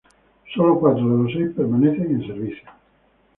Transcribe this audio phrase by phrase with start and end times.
[0.55, 2.67] Solo cuatro de los seis permanecen en servicio.